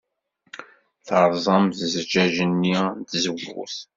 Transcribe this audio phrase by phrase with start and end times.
[1.05, 3.75] Terẓamt zzjaj-nni n tzewwut.